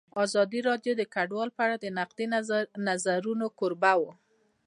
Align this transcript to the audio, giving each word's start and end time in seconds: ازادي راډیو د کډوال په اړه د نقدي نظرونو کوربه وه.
ازادي 0.25 0.59
راډیو 0.69 0.93
د 0.97 1.03
کډوال 1.13 1.49
په 1.53 1.61
اړه 1.65 1.75
د 1.79 1.85
نقدي 1.99 2.25
نظرونو 2.87 3.45
کوربه 3.59 3.93
وه. 4.01 4.11